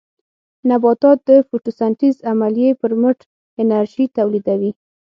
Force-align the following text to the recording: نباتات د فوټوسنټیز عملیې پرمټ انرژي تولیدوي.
نباتات 0.69 1.17
د 1.29 1.31
فوټوسنټیز 1.47 2.15
عملیې 2.31 2.69
پرمټ 2.81 3.17
انرژي 3.61 4.05
تولیدوي. 4.17 4.71